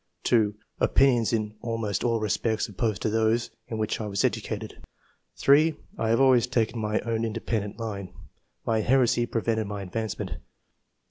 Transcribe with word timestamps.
2. 0.23 0.55
"Opinions 0.79 1.31
in 1.31 1.53
almost 1.61 2.03
all 2.03 2.19
respects 2.19 2.67
ojjposed 2.67 2.97
to 2.97 3.09
those 3.11 3.51
in 3.67 3.77
which 3.77 3.99
1 3.99 4.09
was 4.09 4.23
educated." 4.25 4.81
3." 5.35 5.75
1 5.97 6.09
have 6.09 6.19
always 6.19 6.47
taken 6.47 6.79
my 6.81 6.99
own 7.01 7.23
independent 7.23 7.77
line. 7.79 8.11
My 8.65 8.79
heresy 8.79 9.27
prevented 9.27 9.67
my 9.67 9.83
advancement." 9.83 10.37